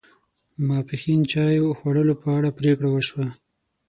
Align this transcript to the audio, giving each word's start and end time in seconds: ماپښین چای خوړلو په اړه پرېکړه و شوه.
ماپښین 0.67 1.21
چای 1.31 1.57
خوړلو 1.79 2.13
په 2.21 2.27
اړه 2.37 2.49
پرېکړه 2.59 2.89
و 2.91 2.97
شوه. 3.07 3.27